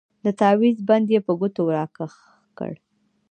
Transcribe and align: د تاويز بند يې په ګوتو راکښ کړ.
د 0.23 0.27
تاويز 0.39 0.77
بند 0.87 1.05
يې 1.13 1.19
په 1.27 1.31
ګوتو 1.39 1.61
راکښ 1.75 2.13
کړ. 2.57 2.73